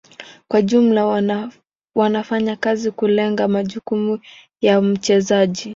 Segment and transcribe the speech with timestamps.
[0.47, 1.49] Kwa ujumla
[1.95, 4.19] wanafanya kazi kulenga majukumu
[4.61, 5.69] ya mchezaji.